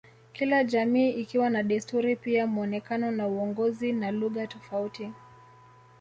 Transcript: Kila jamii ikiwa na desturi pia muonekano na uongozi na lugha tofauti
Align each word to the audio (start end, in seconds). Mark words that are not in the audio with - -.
Kila 0.33 0.63
jamii 0.63 1.09
ikiwa 1.09 1.49
na 1.49 1.63
desturi 1.63 2.15
pia 2.15 2.47
muonekano 2.47 3.11
na 3.11 3.27
uongozi 3.27 3.93
na 3.93 4.11
lugha 4.11 4.47
tofauti 4.47 5.11